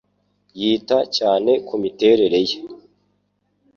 [0.61, 2.57] Yita cyane kumiterere ye.